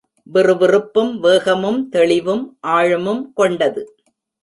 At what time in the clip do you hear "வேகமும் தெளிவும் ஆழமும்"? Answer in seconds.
1.19-3.33